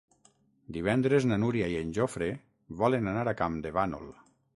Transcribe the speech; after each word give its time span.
Divendres 0.77 1.27
na 1.31 1.37
Núria 1.43 1.67
i 1.73 1.77
en 1.81 1.91
Jofre 1.97 2.29
volen 2.81 3.11
anar 3.13 3.27
a 3.33 3.35
Campdevànol. 3.43 4.09